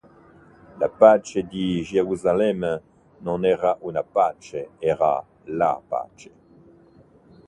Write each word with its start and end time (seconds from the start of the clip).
La 0.79 0.87
pace 0.89 1.45
di 1.45 1.83
Gerusalemme 1.83 2.81
non 3.19 3.45
era 3.45 3.77
“una 3.81 4.01
pace”, 4.01 4.69
era 4.79 5.23
“la 5.43 5.79
pace”. 5.87 6.31